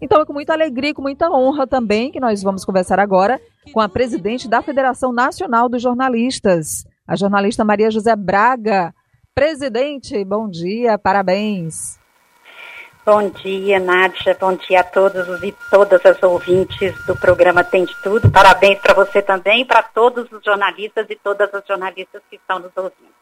[0.00, 3.40] Então é com muita alegria e com muita honra também que nós vamos conversar agora
[3.72, 8.94] com a presidente da Federação Nacional dos Jornalistas, a jornalista Maria José Braga.
[9.34, 11.98] Presidente, bom dia, parabéns.
[13.06, 14.36] Bom dia, Nádia.
[14.38, 18.28] Bom dia a todos e todas as ouvintes do programa Tem de Tudo.
[18.32, 22.58] Parabéns para você também e para todos os jornalistas e todas as jornalistas que estão
[22.58, 23.14] nos ouvindo.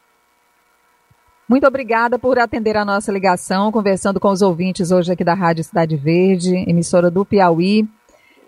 [1.47, 5.63] Muito obrigada por atender a nossa ligação, conversando com os ouvintes hoje aqui da Rádio
[5.63, 7.87] Cidade Verde, emissora do Piauí.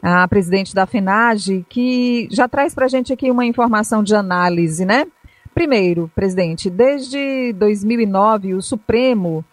[0.02, 4.84] A presidente da FENAGE, que já traz para a gente aqui uma informação de análise,
[4.84, 5.05] né?
[5.54, 9.45] Primeiro, presidente, desde 2009, o Supremo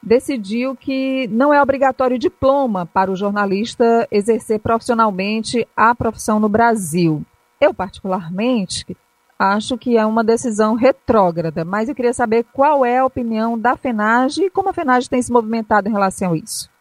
[0.00, 7.24] decidiu que não é obrigatório diploma para o jornalista exercer profissionalmente a profissão no Brasil.
[7.60, 8.96] Eu, particularmente,
[9.38, 13.76] acho que é uma decisão retrógrada, mas eu queria saber qual é a opinião da
[13.76, 16.72] FENAGE e como a FENAGE tem se movimentado em relação a isso.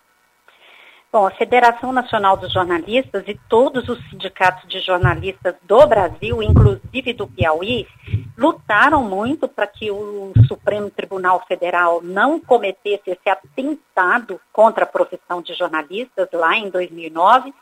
[1.14, 7.14] Bom, a Federação Nacional dos Jornalistas e todos os sindicatos de jornalistas do Brasil, inclusive
[7.14, 7.86] do Piauí,
[8.36, 15.40] lutaram muito para que o Supremo Tribunal Federal não cometesse esse atentado contra a profissão
[15.40, 17.54] de jornalistas lá em 2009,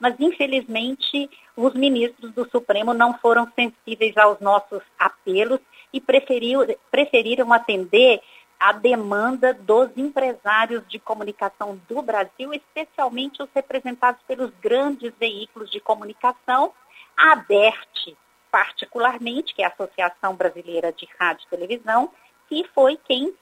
[0.00, 5.60] mas infelizmente os ministros do Supremo não foram sensíveis aos nossos apelos
[5.92, 8.20] e preferiram atender
[8.58, 15.80] a demanda dos empresários de comunicação do Brasil, especialmente os representados pelos grandes veículos de
[15.80, 16.72] comunicação,
[17.16, 18.16] a ABERT,
[18.50, 22.10] particularmente, que é a Associação Brasileira de Rádio e Televisão,
[22.48, 23.34] que foi quem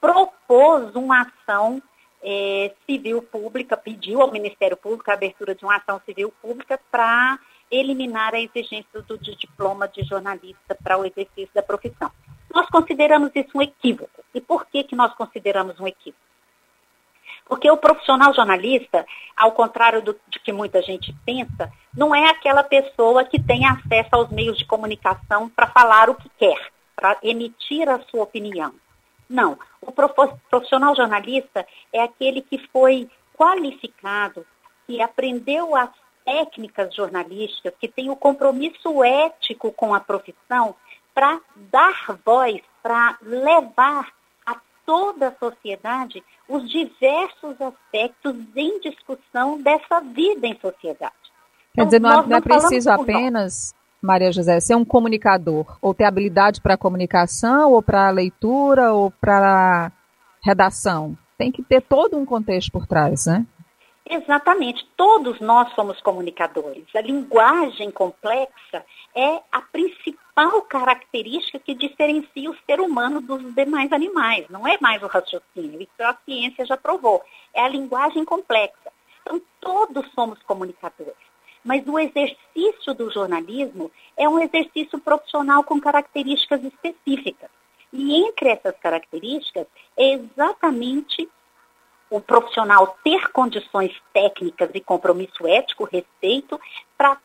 [0.00, 1.80] propôs uma ação
[2.22, 7.38] é, civil pública, pediu ao Ministério Público a abertura de uma ação civil pública para
[7.70, 12.10] eliminar a exigência do diploma de jornalista para o exercício da profissão.
[12.54, 14.24] Nós consideramos isso um equívoco.
[14.34, 16.24] E por que, que nós consideramos um equívoco?
[17.44, 22.64] Porque o profissional jornalista, ao contrário do, de que muita gente pensa, não é aquela
[22.64, 27.88] pessoa que tem acesso aos meios de comunicação para falar o que quer, para emitir
[27.88, 28.74] a sua opinião.
[29.28, 29.58] Não.
[29.80, 34.46] O profissional jornalista é aquele que foi qualificado,
[34.86, 35.90] que aprendeu as
[36.24, 40.74] técnicas jornalísticas, que tem o compromisso ético com a profissão
[41.14, 44.12] para dar voz, para levar
[44.44, 51.14] a toda a sociedade os diversos aspectos em discussão dessa vida em sociedade.
[51.74, 53.74] Quer então, dizer, não, é, não é preciso apenas,
[54.06, 59.90] Maria José, ser um comunicador, ou ter habilidade para comunicação, ou para leitura, ou para
[60.42, 61.18] redação.
[61.36, 63.44] Tem que ter todo um contexto por trás, né?
[64.08, 66.84] Exatamente, todos nós somos comunicadores.
[66.94, 74.46] A linguagem complexa é a principal característica que diferencia o ser humano dos demais animais.
[74.48, 77.20] Não é mais o raciocínio, isso a ciência já provou.
[77.52, 78.92] É a linguagem complexa.
[79.22, 81.25] Então, todos somos comunicadores.
[81.66, 87.50] Mas o exercício do jornalismo é um exercício profissional com características específicas.
[87.92, 89.66] E entre essas características
[89.96, 91.28] é exatamente
[92.08, 96.60] o profissional ter condições técnicas e compromisso ético, respeito,
[96.96, 97.18] para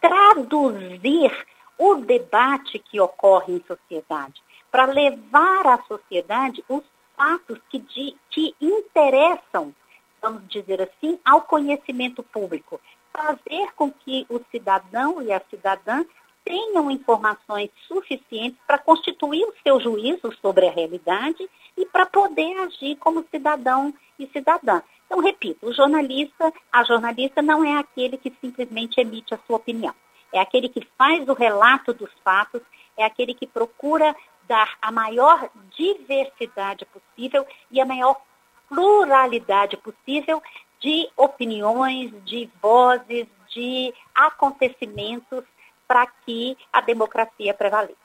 [0.00, 1.46] traduzir
[1.78, 6.82] o debate que ocorre em sociedade, para levar à sociedade os
[7.16, 9.72] fatos que, de, que interessam,
[10.20, 12.80] vamos dizer assim, ao conhecimento público,
[13.18, 16.04] fazer com que o cidadão e a cidadã
[16.44, 22.96] tenham informações suficientes para constituir o seu juízo sobre a realidade e para poder agir
[22.96, 24.80] como cidadão e cidadã.
[25.04, 29.94] Então, repito, o jornalista, a jornalista não é aquele que simplesmente emite a sua opinião.
[30.32, 32.62] É aquele que faz o relato dos fatos,
[32.96, 34.14] é aquele que procura
[34.46, 38.20] dar a maior diversidade possível e a maior
[38.68, 40.42] pluralidade possível
[40.80, 45.44] de opiniões, de vozes, de acontecimentos
[45.86, 47.96] para que a democracia prevaleça.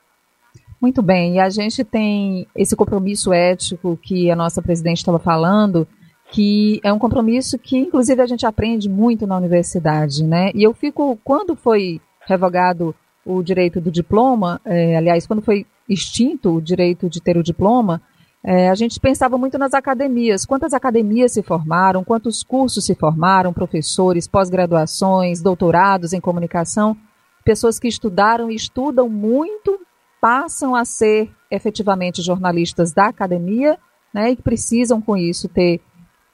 [0.81, 5.87] Muito bem, e a gente tem esse compromisso ético que a nossa presidente estava falando,
[6.31, 10.51] que é um compromisso que, inclusive, a gente aprende muito na universidade, né?
[10.53, 12.95] E eu fico, quando foi revogado
[13.25, 18.01] o direito do diploma, é, aliás, quando foi extinto o direito de ter o diploma,
[18.45, 20.45] é, a gente pensava muito nas academias.
[20.45, 26.97] Quantas academias se formaram, quantos cursos se formaram, professores, pós-graduações, doutorados em comunicação?
[27.45, 29.79] Pessoas que estudaram e estudam muito
[30.19, 33.77] passam a ser efetivamente jornalistas da academia,
[34.13, 35.81] né, e precisam com isso ter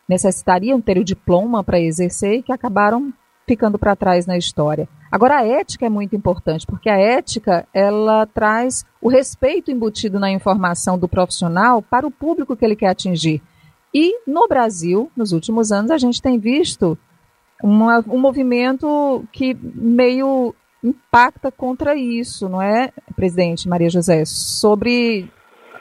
[0.07, 3.13] necessitariam ter o diploma para exercer e que acabaram
[3.49, 4.87] ficando para trás na história.
[5.11, 10.29] Agora a ética é muito importante, porque a ética ela traz o respeito embutido na
[10.29, 13.41] informação do profissional para o público que ele quer atingir.
[13.91, 16.95] E no Brasil, nos últimos anos, a gente tem visto
[17.63, 20.53] uma, um movimento que meio
[20.83, 24.23] impacta contra isso, não é, presidente Maria José?
[24.25, 25.27] Sobre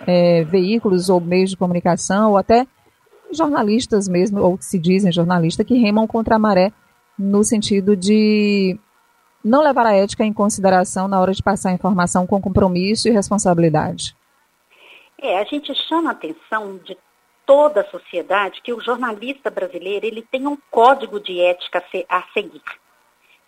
[0.07, 2.67] é, veículos ou meios de comunicação, ou até
[3.31, 6.73] jornalistas mesmo, ou que se dizem jornalistas, que remam contra a maré
[7.19, 8.79] no sentido de
[9.45, 13.11] não levar a ética em consideração na hora de passar a informação com compromisso e
[13.11, 14.17] responsabilidade.
[15.21, 16.97] É, a gente chama a atenção de
[17.45, 22.63] toda a sociedade que o jornalista brasileiro ele tem um código de ética a seguir.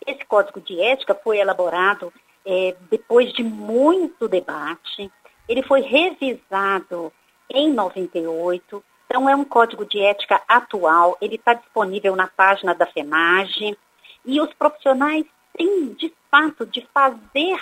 [0.07, 2.13] Esse código de ética foi elaborado
[2.45, 5.11] é, depois de muito debate,
[5.49, 7.13] ele foi revisado
[7.51, 12.87] em 98, então é um código de ética atual, ele está disponível na página da
[12.87, 13.77] FENAGE,
[14.25, 17.61] e os profissionais têm, de fato, de fazer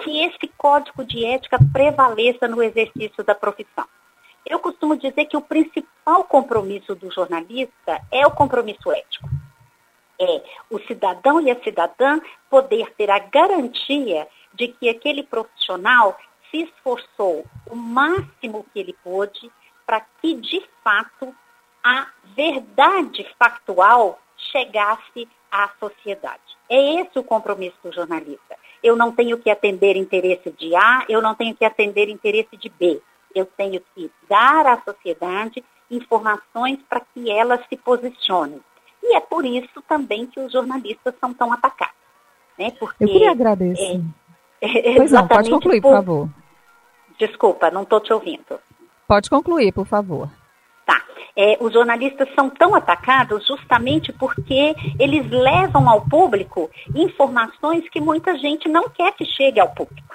[0.00, 3.86] que esse código de ética prevaleça no exercício da profissão.
[4.44, 9.28] Eu costumo dizer que o principal compromisso do jornalista é o compromisso ético.
[10.20, 12.18] É o cidadão e a cidadã
[12.50, 16.18] poder ter a garantia de que aquele profissional
[16.50, 19.48] se esforçou o máximo que ele pôde
[19.88, 21.34] para que, de fato,
[21.82, 26.42] a verdade factual chegasse à sociedade.
[26.68, 28.54] É esse o compromisso do jornalista.
[28.82, 32.68] Eu não tenho que atender interesse de A, eu não tenho que atender interesse de
[32.68, 33.00] B.
[33.34, 38.60] Eu tenho que dar à sociedade informações para que ela se posicione.
[39.02, 41.94] E é por isso também que os jornalistas são tão atacados.
[42.58, 42.72] Né?
[42.78, 44.02] Porque, eu queria agradecer.
[44.60, 46.28] É, é, pois não, pode concluir, por, por favor.
[47.18, 48.60] Desculpa, não estou te ouvindo.
[49.08, 50.28] Pode concluir, por favor.
[50.84, 51.02] Tá.
[51.34, 58.36] É, os jornalistas são tão atacados justamente porque eles levam ao público informações que muita
[58.36, 60.14] gente não quer que chegue ao público.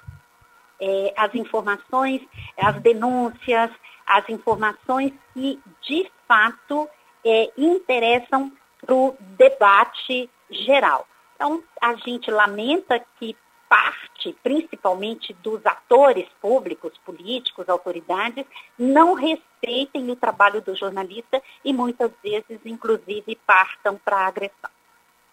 [0.80, 2.22] É, as informações,
[2.56, 3.72] as denúncias,
[4.06, 6.88] as informações que de fato
[7.26, 11.08] é, interessam para o debate geral.
[11.36, 13.36] Então, a gente lamenta que
[13.74, 18.46] parte, principalmente dos atores públicos, políticos, autoridades,
[18.78, 24.70] não respeitem o trabalho do jornalista e muitas vezes, inclusive, partam para a agressão.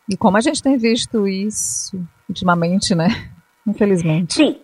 [0.09, 3.09] E como a gente tem visto isso ultimamente, né?
[3.67, 4.33] Infelizmente.
[4.33, 4.59] Sim,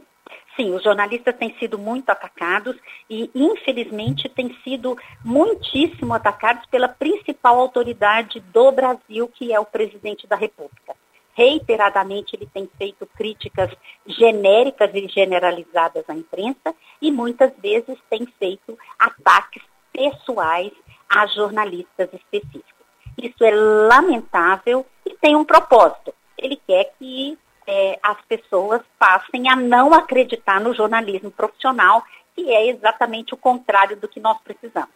[0.57, 2.75] Sim, os jornalistas têm sido muito atacados
[3.11, 10.27] e, infelizmente, têm sido muitíssimo atacados pela principal autoridade do Brasil, que é o presidente
[10.27, 10.97] da República
[11.37, 13.71] reiteradamente ele tem feito críticas
[14.07, 19.63] genéricas e generalizadas à imprensa e muitas vezes tem feito ataques
[19.93, 20.73] pessoais
[21.09, 22.87] a jornalistas específicos.
[23.19, 26.13] Isso é lamentável e tem um propósito.
[26.39, 32.03] Ele quer que é, as pessoas passem a não acreditar no jornalismo profissional,
[32.35, 34.91] que é exatamente o contrário do que nós precisamos.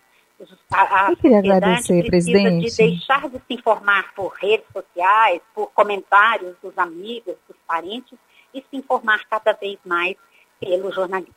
[0.71, 2.71] A, a Eu queria agradecer, presidente.
[2.71, 8.19] de deixar de se informar por redes sociais, por comentários dos amigos, dos parentes,
[8.55, 10.17] e se informar cada vez mais
[10.61, 11.35] pelo jornalismo.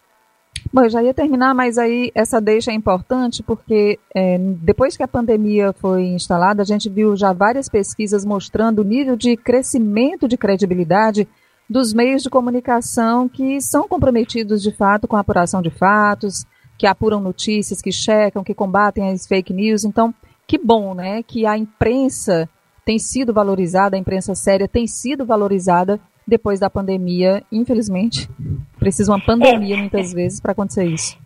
[0.72, 5.04] Bom, eu já ia terminar, mas aí essa deixa é importante porque é, depois que
[5.04, 10.28] a pandemia foi instalada, a gente viu já várias pesquisas mostrando o nível de crescimento
[10.28, 11.28] de credibilidade
[11.70, 16.46] dos meios de comunicação que são comprometidos de fato com a apuração de fatos,
[16.84, 19.86] que apuram notícias, que checam, que combatem as fake news.
[19.86, 20.14] Então,
[20.46, 22.50] que bom, né, que a imprensa
[22.84, 25.98] tem sido valorizada, a imprensa séria tem sido valorizada
[26.28, 27.42] depois da pandemia.
[27.50, 28.30] Infelizmente,
[28.78, 29.80] precisa uma pandemia é.
[29.80, 31.18] muitas vezes para acontecer isso.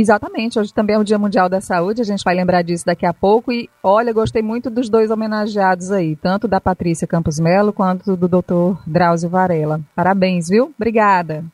[0.00, 3.04] Exatamente, hoje também é o Dia Mundial da Saúde, a gente vai lembrar disso daqui
[3.04, 3.50] a pouco.
[3.50, 8.28] E olha, gostei muito dos dois homenageados aí, tanto da Patrícia Campos Melo quanto do
[8.28, 8.80] Dr.
[8.86, 9.80] Drauzio Varela.
[9.96, 10.72] Parabéns, viu?
[10.76, 11.44] Obrigada.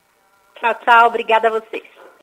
[0.60, 1.93] Tchau, tchau, obrigada a vocês.